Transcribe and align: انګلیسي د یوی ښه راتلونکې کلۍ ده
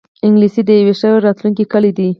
انګلیسي 0.25 0.61
د 0.65 0.69
یوی 0.81 0.93
ښه 0.99 1.09
راتلونکې 1.27 1.63
کلۍ 1.73 1.91
ده 1.97 2.07